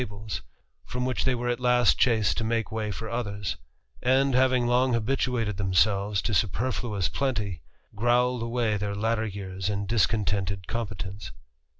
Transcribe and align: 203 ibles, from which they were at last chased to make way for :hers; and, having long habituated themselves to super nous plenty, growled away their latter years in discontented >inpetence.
203 0.01 0.17
ibles, 0.17 0.41
from 0.83 1.05
which 1.05 1.25
they 1.25 1.35
were 1.35 1.47
at 1.47 1.59
last 1.59 1.95
chased 1.99 2.35
to 2.35 2.43
make 2.43 2.71
way 2.71 2.89
for 2.89 3.07
:hers; 3.07 3.57
and, 4.01 4.33
having 4.33 4.65
long 4.65 4.93
habituated 4.93 5.57
themselves 5.57 6.23
to 6.23 6.33
super 6.33 6.71
nous 6.83 7.07
plenty, 7.07 7.61
growled 7.93 8.41
away 8.41 8.77
their 8.77 8.95
latter 8.95 9.27
years 9.27 9.69
in 9.69 9.85
discontented 9.85 10.65
>inpetence. 10.67 11.29